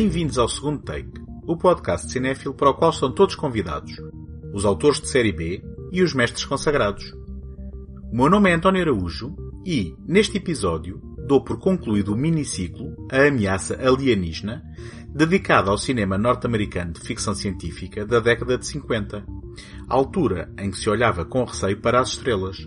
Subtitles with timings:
[0.00, 1.12] Bem-vindos ao segundo take,
[1.46, 3.92] o podcast cinéfilo para o qual são todos convidados,
[4.50, 5.62] os autores de série B
[5.92, 7.04] e os mestres consagrados.
[8.10, 13.26] O meu nome é António Araújo e, neste episódio, dou por concluído o miniciclo A
[13.26, 14.62] Ameaça Alienígena,
[15.14, 19.22] dedicado ao cinema norte-americano de ficção científica da década de 50,
[19.86, 22.66] altura em que se olhava com receio para as estrelas.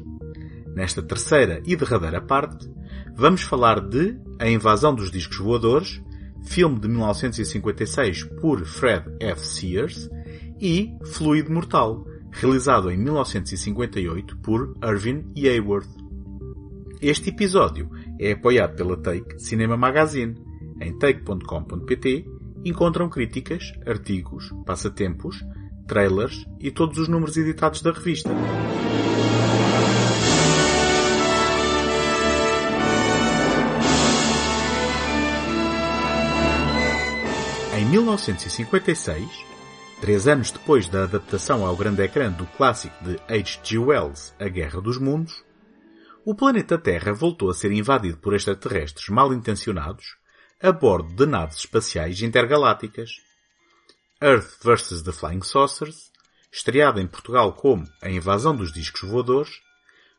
[0.75, 2.71] Nesta terceira e derradeira parte,
[3.15, 5.99] vamos falar de A Invasão dos Discos Voadores,
[6.45, 9.45] filme de 1956 por Fred F.
[9.45, 10.09] Sears,
[10.63, 15.89] e Fluido Mortal, realizado em 1958 por Irving Hayward.
[17.01, 20.35] Este episódio é apoiado pela Take Cinema Magazine.
[20.79, 22.25] Em take.com.pt
[22.63, 25.43] encontram críticas, artigos, passatempos,
[25.85, 28.29] trailers e todos os números editados da revista.
[37.93, 39.45] 1956,
[40.01, 43.77] três anos depois da adaptação ao grande ecrã do clássico de H.G.
[43.77, 45.45] Wells A Guerra dos Mundos,
[46.25, 50.17] o planeta Terra voltou a ser invadido por extraterrestres mal intencionados
[50.59, 53.11] a bordo de naves espaciais intergalácticas.
[54.19, 55.03] Earth vs.
[55.03, 56.11] The Flying Saucers,
[56.51, 59.51] estreada em Portugal como A Invasão dos Discos Voadores,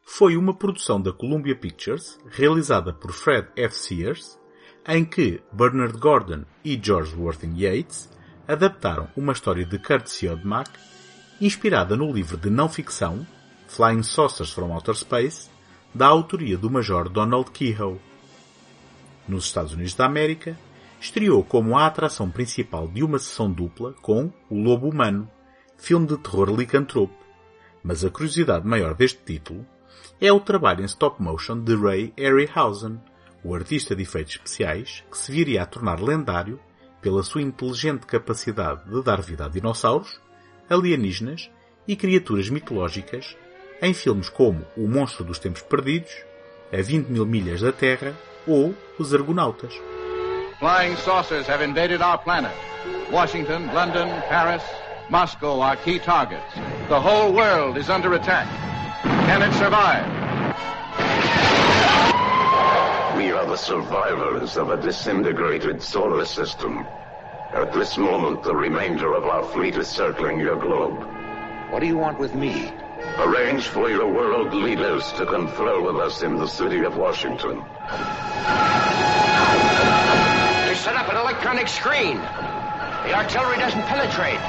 [0.04, 3.74] foi uma produção da Columbia Pictures realizada por Fred F.
[3.74, 4.38] Sears,
[4.86, 8.10] em que Bernard Gordon e George Worthing Yates
[8.46, 10.70] adaptaram uma história de Kurt Siodmak
[11.40, 13.26] inspirada no livro de não-ficção
[13.66, 15.50] Flying Saucers from Outer Space,
[15.94, 18.00] da autoria do Major Donald Kehoe.
[19.26, 20.58] Nos Estados Unidos da América,
[21.00, 25.28] estreou como a atração principal de uma sessão dupla com O Lobo Humano,
[25.76, 27.14] filme de terror licantropo.
[27.82, 29.66] Mas a curiosidade maior deste título
[30.20, 33.00] é o trabalho em stop motion de Ray Harryhausen,
[33.44, 36.58] o artista de efeitos especiais que se viria a tornar lendário
[37.02, 40.18] pela sua inteligente capacidade de dar vida a dinossauros,
[40.70, 41.50] alienígenas
[41.86, 43.36] e criaturas mitológicas
[43.82, 46.14] em filmes como O Monstro dos Tempos Perdidos,
[46.72, 48.14] A 20 Mil Milhas da Terra
[48.46, 49.74] ou Os Argonautas.
[50.58, 52.54] Flying saucers have invaded our planet.
[53.12, 54.62] Washington, London, Paris,
[55.10, 56.54] Moscow are key targets.
[56.88, 58.48] The whole world is under attack.
[59.26, 60.23] Can it survive?
[63.54, 66.84] The survivors of a disintegrated solar system.
[67.52, 70.98] At this moment, the remainder of our fleet is circling your globe.
[71.70, 72.72] What do you want with me?
[73.16, 77.58] Arrange for your world leaders to confer with us in the city of Washington.
[80.66, 82.16] They set up an electronic screen.
[82.16, 84.40] The artillery doesn't penetrate.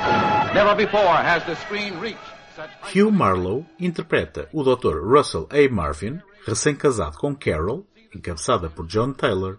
[0.55, 2.17] Never before has the screen reached
[2.55, 2.71] such...
[2.91, 4.99] Hugh Marlowe interpreta o Dr.
[5.01, 5.67] Russell A.
[5.67, 9.57] Marvin, recém-casado com Carol, encabeçada por John Taylor.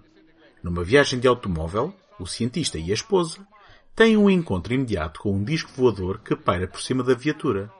[0.62, 3.46] Numa viagem de automóvel, o cientista e a esposa
[3.94, 7.70] têm um encontro imediato com um disco voador que paira por cima da viatura.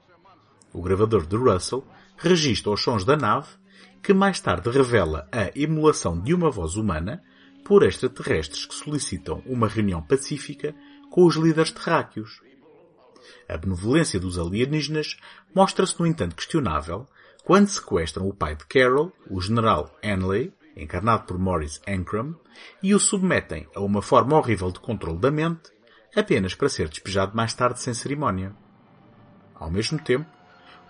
[0.72, 1.84] O gravador de Russell
[2.16, 3.48] registra os sons da nave,
[4.03, 7.22] que mais tarde revela a emulação de uma voz humana
[7.64, 10.75] por extraterrestres que solicitam uma reunião pacífica
[11.10, 12.41] com os líderes terráqueos.
[13.48, 15.16] A benevolência dos alienígenas
[15.54, 17.06] mostra-se, no entanto, questionável
[17.44, 22.37] quando sequestram o pai de Carol, o general Henley, encarnado por Maurice Ancram,
[22.82, 25.70] e o submetem a uma forma horrível de controle da mente,
[26.14, 28.54] apenas para ser despejado mais tarde sem cerimónia.
[29.54, 30.26] Ao mesmo tempo,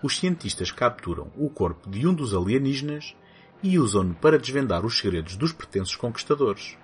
[0.03, 3.15] os cientistas capturam o corpo de um dos alienígenas
[3.63, 6.77] e usam-no para desvendar os segredos dos pretensos conquistadores.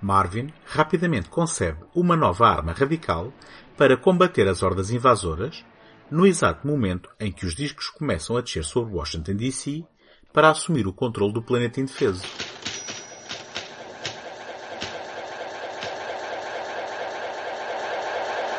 [0.00, 3.32] Marvin rapidamente concebe uma nova arma radical
[3.76, 5.64] para combater as hordas invasoras,
[6.10, 9.84] no exato momento em que os discos começam a descer sobre Washington DC
[10.32, 12.22] para assumir o controle do planeta indefeso.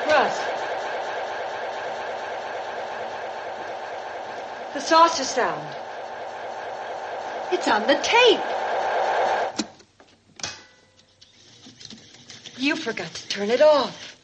[0.07, 0.39] Russ.
[4.73, 5.67] The saucer sound.
[7.51, 8.41] It's on the tape.
[12.57, 14.17] You forgot to turn it off.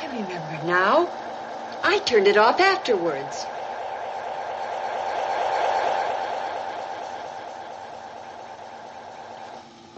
[0.00, 1.21] I remember now.
[1.92, 3.44] I turned it off afterwards.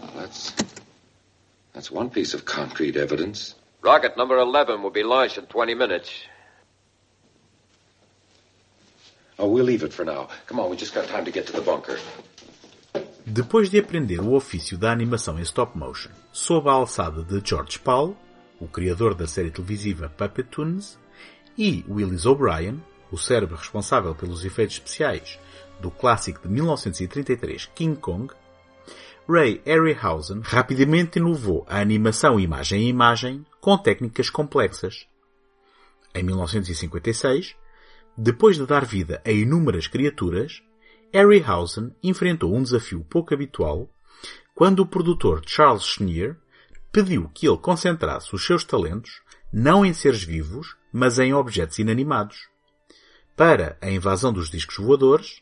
[0.01, 0.53] Well, that's.
[1.73, 3.55] That's one piece of concrete evidence.
[3.81, 6.09] Rocket number 11 will be launched in 20 minutes.
[9.39, 10.27] Oh, we'll leave it for now.
[10.47, 11.97] Come on, we just got time to get to the bunker.
[13.25, 17.79] Depois de aprender o ofício da animação em stop motion sob a alçada de George
[17.79, 18.17] Paul,
[18.59, 20.97] o criador da série televisiva Puppet Tunes,
[21.57, 25.39] e Willis O'Brien, o cérebro responsável pelos efeitos especiais
[25.79, 28.33] do clássico de 1933 King Kong,
[29.27, 35.07] Ray Harryhausen rapidamente inovou a animação imagem a imagem com técnicas complexas.
[36.13, 37.55] Em 1956,
[38.15, 40.61] depois de dar vida a inúmeras criaturas,
[41.11, 43.89] Harryhausen enfrentou um desafio pouco habitual
[44.53, 46.37] quando o produtor Charles Schneer
[46.91, 52.47] pediu que ele concentrasse os seus talentos não em seres vivos, mas em objetos inanimados.
[53.35, 55.41] Para a invasão dos discos voadores,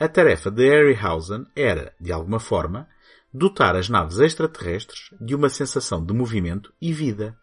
[0.00, 2.88] a tarefa de Harryhausen era, de alguma forma,
[3.30, 7.38] dotar as naves extraterrestres de uma sensação de movimento e vida.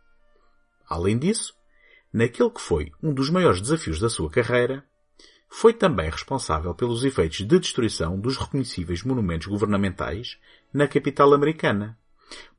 [0.90, 1.54] Além disso,
[2.12, 4.84] naquele que foi um dos maiores desafios da sua carreira,
[5.48, 10.40] foi também responsável pelos efeitos de destruição dos reconhecíveis monumentos governamentais
[10.74, 11.96] na capital americana,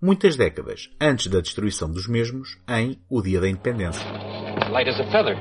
[0.01, 4.22] muitas décadas antes da destruição dos mesmos em O Dia da Independência.
[4.73, 5.35] Light as a feather.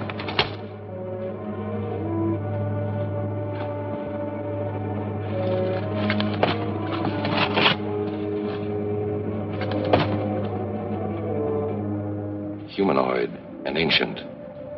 [12.76, 13.32] Humanoid
[13.66, 14.20] and ancient.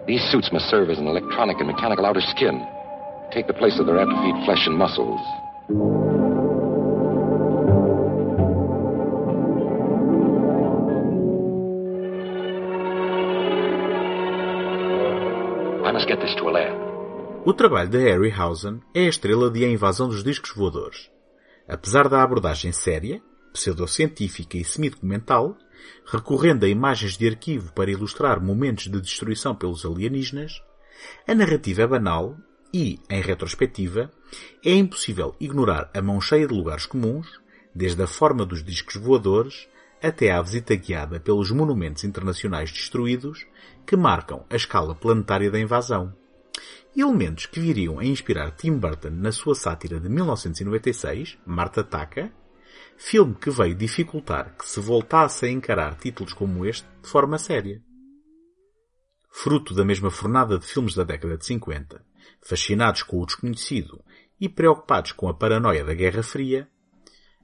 [0.05, 2.63] These suits must serve as an electronic and mechanical outer skin.
[3.31, 6.12] Take the place of their atrophied flesh and muscles.
[17.45, 21.11] O trabalho de Harryhausen é a estrela de A Invasão dos Discos Voadores.
[21.67, 23.21] Apesar da abordagem séria,
[23.53, 25.55] pseudocientífica e semi-documental,
[26.11, 30.63] recorrendo a imagens de arquivo para ilustrar momentos de destruição pelos alienígenas,
[31.27, 32.37] a narrativa é banal
[32.73, 34.09] e, em retrospectiva,
[34.65, 37.39] é impossível ignorar a mão cheia de lugares comuns,
[37.75, 39.67] desde a forma dos discos voadores
[40.03, 43.47] até à visita guiada pelos monumentos internacionais destruídos
[43.87, 46.13] que marcam a escala planetária da invasão.
[46.95, 52.31] Elementos que viriam a inspirar Tim Burton na sua sátira de 1996, Marta Ataca,
[52.97, 57.81] filme que veio dificultar que se voltasse a encarar títulos como este de forma séria.
[59.31, 62.05] Fruto da mesma fornada de filmes da década de 50,
[62.41, 64.03] fascinados com o desconhecido
[64.39, 66.69] e preocupados com a paranoia da Guerra Fria,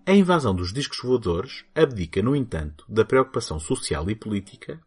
[0.10, 4.82] a invasão dos discos voadores abdica, no entanto, da preocupação social e política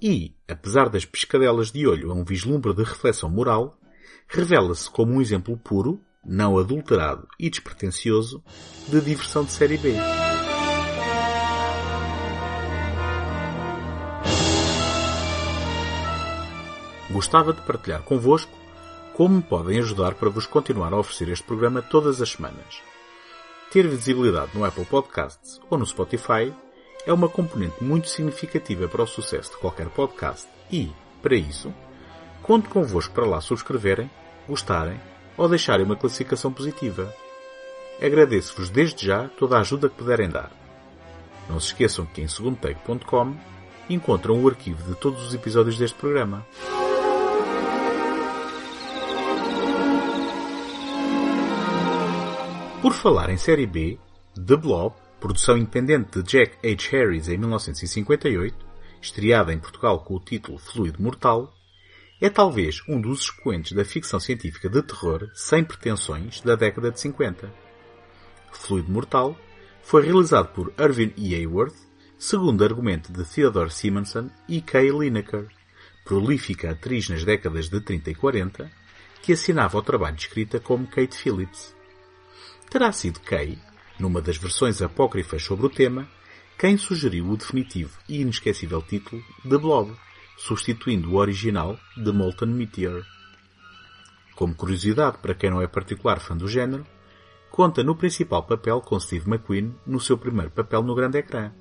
[0.00, 3.78] e, apesar das pescadelas de olho a um vislumbre de reflexão moral,
[4.26, 8.42] revela-se como um exemplo puro, não adulterado e despretensioso
[8.88, 9.92] de diversão de série B.
[17.10, 18.56] Gostava de partilhar convosco
[19.12, 22.95] como me podem ajudar para vos continuar a oferecer este programa todas as semanas.
[23.76, 26.50] Ter visibilidade no Apple Podcasts ou no Spotify
[27.04, 30.90] é uma componente muito significativa para o sucesso de qualquer podcast e,
[31.20, 31.74] para isso,
[32.42, 34.10] conto convosco para lá subscreverem,
[34.48, 34.98] gostarem
[35.36, 37.14] ou deixarem uma classificação positiva.
[38.00, 40.50] Agradeço-vos desde já toda a ajuda que puderem dar.
[41.46, 43.36] Não se esqueçam que em segundotake.com
[43.90, 46.46] encontram o arquivo de todos os episódios deste programa.
[52.86, 53.98] Por falar em série B,
[54.36, 56.88] The Blob, produção independente de Jack H.
[56.92, 58.54] Harris em 1958,
[59.02, 61.52] estreada em Portugal com o título Fluido Mortal,
[62.20, 67.00] é talvez um dos expoentes da ficção científica de terror sem pretensões da década de
[67.00, 67.52] 50.
[68.52, 69.36] Fluido Mortal
[69.82, 71.34] foi realizado por Irving E.
[71.34, 71.74] Hayworth,
[72.16, 75.48] segundo argumento de Theodore Simonson e Kay Lineker,
[76.04, 78.70] prolífica atriz nas décadas de 30 e 40,
[79.22, 81.75] que assinava o trabalho de escrita como Kate Phillips.
[82.70, 83.58] Terá sido Kay,
[83.98, 86.08] numa das versões apócrifas sobre o tema,
[86.58, 89.94] quem sugeriu o definitivo e inesquecível título The Blob,
[90.36, 93.04] substituindo o original The Molten Meteor.
[94.34, 96.86] Como curiosidade para quem não é particular fã do género,
[97.50, 101.52] conta no principal papel com Steve McQueen no seu primeiro papel no grande ecrã.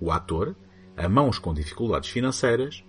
[0.00, 0.56] O ator,
[0.96, 2.82] a mãos com dificuldades financeiras,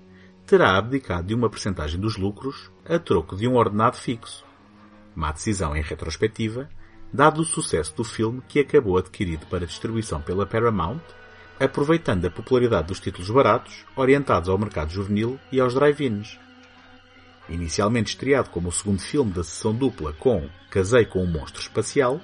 [0.45, 4.45] terá abdicado de uma percentagem dos lucros a troco de um ordenado fixo.
[5.15, 6.69] Uma decisão em retrospectiva,
[7.11, 11.01] dado o sucesso do filme que acabou adquirido para distribuição pela Paramount,
[11.59, 16.39] aproveitando a popularidade dos títulos baratos, orientados ao mercado juvenil e aos drive-ins.
[17.49, 22.19] Inicialmente estreado como o segundo filme da sessão dupla com Casei com um Monstro Espacial,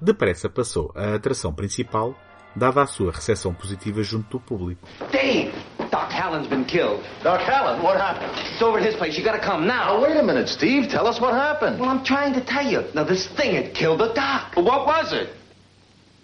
[0.00, 2.18] depressa passou a atração principal,
[2.56, 4.88] dada a sua recepção positiva junto do público.
[5.12, 5.52] Dave!
[5.90, 7.04] Doc Hallen's been killed.
[7.22, 8.32] Doc Hallen, what happened?
[8.52, 9.16] It's over at his place.
[9.16, 9.76] You gotta come now.
[9.76, 10.88] Now, wait a minute, Steve.
[10.88, 11.78] Tell us what happened.
[11.78, 12.82] Well, I'm trying to tell you.
[12.94, 14.54] Now, this thing had killed the doc.
[14.56, 15.28] Well, what was it?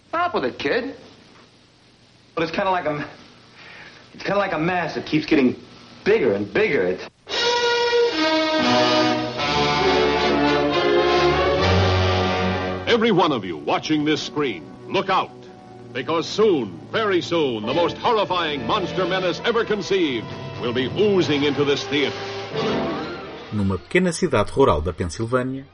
[0.09, 0.97] Stop with it, kid.
[2.37, 3.09] Well, it's kind of like a,
[4.15, 5.55] it's kind of like a mass that keeps getting
[6.05, 6.83] bigger and bigger.
[6.83, 7.09] It.
[12.89, 15.42] Every one of you watching this screen, look out.
[15.93, 20.27] Because soon, very soon, the most horrifying monster menace ever conceived
[20.63, 22.17] will be oozing into this theater.
[23.53, 25.67] Numa pequena cidade rural da Pensilvânia,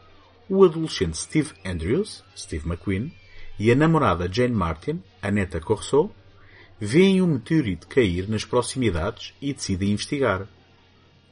[0.50, 3.12] o adolescente Steve Andrews, Steve McQueen,
[3.60, 6.10] e a namorada Jane Martin, Annetta Corso,
[6.80, 10.48] veem um meteorito cair nas proximidades e decidem investigar.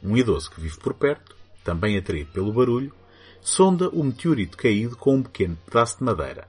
[0.00, 2.92] Um idoso que vive por perto, também atraído pelo barulho,
[3.40, 6.46] sonda o meteorito caído com um pequeno pedaço de madeira,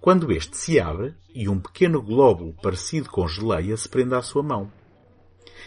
[0.00, 4.42] quando este se abre e um pequeno glóbulo parecido com geleia se prende à sua
[4.42, 4.70] mão.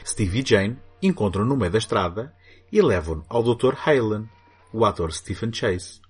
[0.06, 2.34] Steve e Jane encontram no meio da estrada
[2.72, 3.76] e levam-no ao Dr.
[3.86, 4.30] Halen,
[4.72, 6.02] o ator Stephen Chase.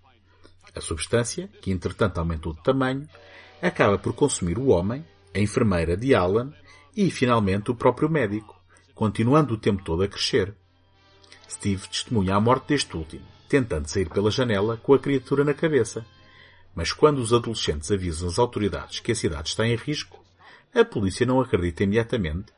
[0.75, 3.07] A substância, que entretanto aumentou de tamanho,
[3.61, 6.53] acaba por consumir o homem, a enfermeira de Alan
[6.95, 8.59] e, finalmente, o próprio médico,
[8.93, 10.53] continuando o tempo todo a crescer.
[11.49, 16.05] Steve testemunha a morte deste último, tentando sair pela janela com a criatura na cabeça.
[16.79, 20.23] Mas quando os adolescentes avisam as autoridades que a cidade está em risco,
[20.73, 22.53] a polícia não acredita imediatamente,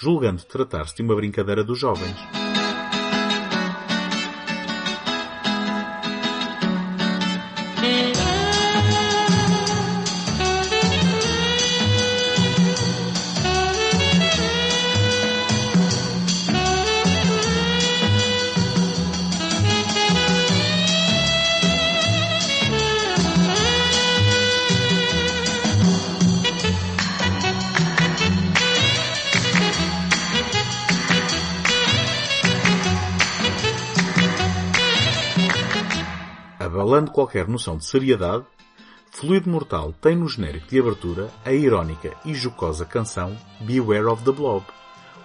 [0.00, 2.16] julgando tratar-se de uma brincadeira dos jovens.
[37.16, 38.44] Qualquer noção de seriedade,
[39.10, 44.32] Fluido Mortal tem no genérico de abertura a irónica e jocosa canção Beware of the
[44.32, 44.62] Blob,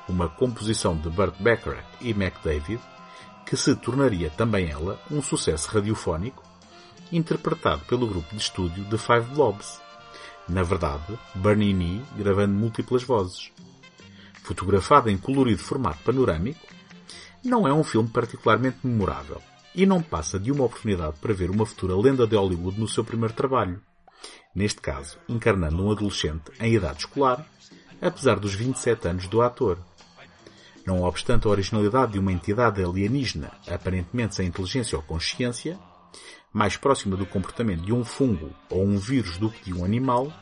[0.07, 2.79] uma composição de Burt Bacharach e Mac David,
[3.45, 6.41] que se tornaria também ela um sucesso radiofónico,
[7.12, 9.81] interpretado pelo grupo de estúdio The Five Blobs.
[10.48, 13.51] Na verdade, Bernie gravando múltiplas vozes.
[14.43, 16.65] Fotografado em colorido formato panorâmico,
[17.43, 19.41] não é um filme particularmente memorável,
[19.74, 23.04] e não passa de uma oportunidade para ver uma futura lenda de Hollywood no seu
[23.04, 23.82] primeiro trabalho.
[24.54, 27.46] Neste caso, encarnando um adolescente em idade escolar,
[28.01, 29.78] apesar dos 27 anos do ator.
[30.86, 35.80] Não obstante a originalidade de uma entidade alienígena aparentemente sem inteligência ou consciência,
[36.51, 40.34] mais próxima do comportamento de um fungo ou um vírus do que de um animal,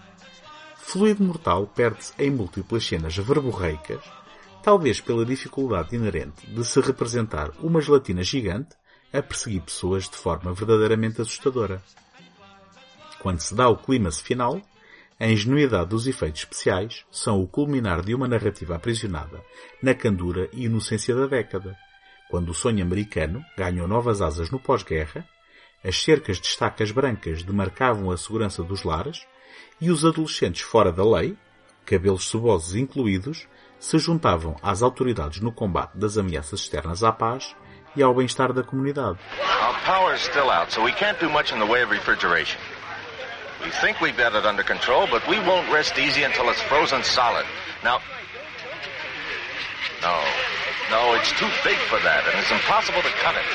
[0.78, 4.04] Fluido Mortal perde-se em múltiplas cenas verborreicas,
[4.64, 8.76] talvez pela dificuldade inerente de se representar uma gelatina gigante
[9.12, 11.82] a perseguir pessoas de forma verdadeiramente assustadora.
[13.20, 14.62] Quando se dá o clímax final,
[15.20, 19.44] a ingenuidade dos efeitos especiais são o culminar de uma narrativa aprisionada
[19.84, 21.78] na candura e inocência da década,
[22.30, 25.28] quando o sonho americano ganhou novas asas no pós-guerra,
[25.84, 29.26] as cercas de estacas brancas demarcavam a segurança dos lares
[29.82, 31.36] e os adolescentes fora da lei,
[31.86, 33.48] cabelos subosos incluídos,
[33.80, 37.56] se juntavam às autoridades no combate das ameaças externas à paz
[37.96, 39.18] e ao bem-estar da comunidade.
[39.62, 42.60] Our power's still out, so we can't do much in the way of refrigeration.
[43.64, 47.04] We think we've got it under control, but we won't rest easy until it's frozen
[47.04, 47.46] solid.
[47.84, 48.00] Now,
[50.02, 50.16] no,
[50.92, 53.48] no, it's too big for that, and it's impossible to cut it.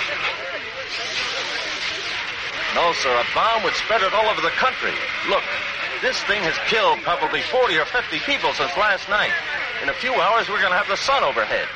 [2.75, 4.93] No, sir, a bomb would spread it all over the country.
[5.31, 5.45] Look,
[6.03, 9.33] this thing has killed probably 40 or 50 people since last night.
[9.83, 11.69] In a few hours, we're going to have the sun overhead.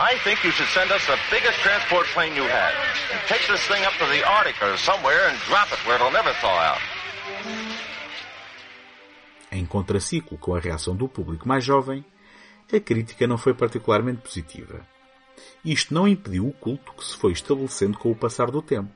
[0.00, 2.74] I think you should send us the biggest transport plane you have.
[3.10, 6.12] And take this thing up to the Arctic or somewhere and drop it where it'll
[6.12, 6.80] never thaw out.
[9.50, 12.04] Em contraciclo com a reação do público mais jovem,
[12.72, 14.86] a crítica não foi particularmente positiva.
[15.64, 18.94] Isto não impediu o culto que se foi estabelecendo com o passar do tempo,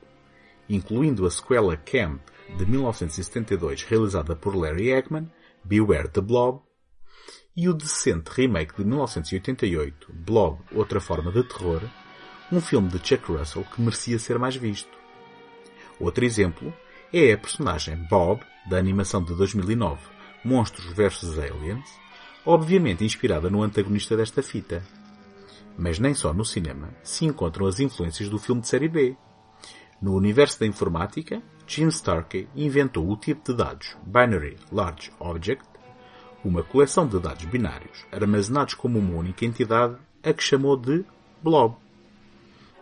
[0.69, 2.21] incluindo a sequela Camp
[2.55, 5.29] de 1972 realizada por Larry Eggman,
[5.65, 6.61] Beware the Blob,
[7.55, 11.81] e o decente remake de 1988, Blob, Outra Forma de Terror,
[12.51, 14.97] um filme de Chuck Russell que merecia ser mais visto.
[15.99, 16.73] Outro exemplo
[17.11, 20.01] é a personagem Bob, da animação de 2009,
[20.43, 21.87] Monstros vs Aliens,
[22.45, 24.83] obviamente inspirada no antagonista desta fita.
[25.77, 29.15] Mas nem só no cinema se encontram as influências do filme de série B.
[30.01, 35.72] No universo da informática, Jim Starkey inventou o tipo de dados Binary Large Object
[36.43, 41.05] uma coleção de dados binários armazenados como uma única entidade, a que chamou de
[41.41, 41.75] Blob.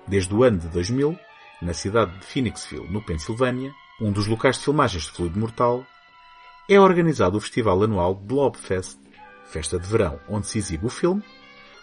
[0.08, 1.18] Desde o ano de 2000,
[1.62, 5.86] na cidade de Phoenixville, no Pensilvânia, um dos locais de filmagens de Fluido Mortal,
[6.68, 8.98] é organizado o festival anual Blobfest,
[9.46, 11.24] festa de verão onde se exibe o filme,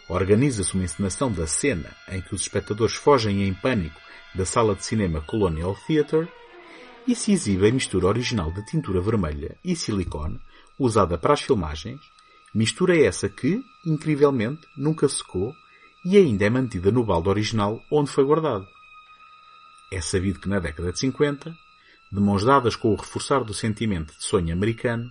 [0.08, 4.00] organiza-se uma encenação da cena em que os espectadores fogem em pânico
[4.34, 6.28] da sala de cinema Colonial Theatre
[7.06, 10.40] e se exibe a mistura original de tintura vermelha e silicone
[10.78, 12.00] usada para as filmagens,
[12.54, 15.54] mistura essa que, incrivelmente, nunca secou
[16.04, 18.66] e ainda é mantida no balde original onde foi guardado.
[19.90, 21.54] É sabido que na década de 50,
[22.12, 25.10] de mãos dadas com o reforçar do sentimento de sonho americano,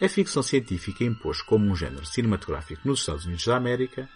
[0.00, 4.08] a ficção científica impôs como um género cinematográfico nos Estados Unidos da América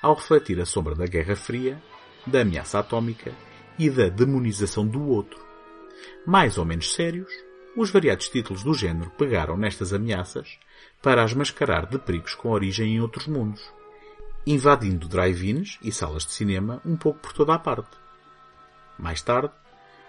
[0.00, 1.82] ao refletir a sombra da Guerra Fria,
[2.26, 3.32] da ameaça atómica
[3.78, 5.38] e da demonização do outro.
[6.26, 7.30] Mais ou menos sérios,
[7.76, 10.58] os variados títulos do género pegaram nestas ameaças
[11.00, 13.62] para as mascarar de perigos com origem em outros mundos,
[14.46, 17.96] invadindo drive-ins e salas de cinema um pouco por toda a parte.
[18.98, 19.52] Mais tarde,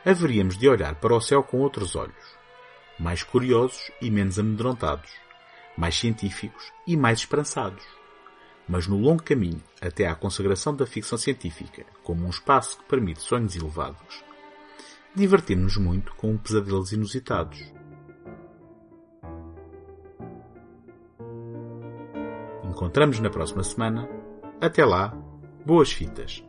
[0.05, 2.35] haveríamos de olhar para o céu com outros olhos,
[2.99, 5.11] mais curiosos e menos amedrontados,
[5.77, 7.83] mais científicos e mais esperançados.
[8.67, 13.21] Mas no longo caminho até à consagração da ficção científica como um espaço que permite
[13.21, 14.23] sonhos elevados,
[15.15, 17.73] divertimos-nos muito com pesadelos inusitados.
[22.63, 24.09] Encontramos na próxima semana.
[24.59, 25.15] Até lá,
[25.65, 26.43] boas fitas!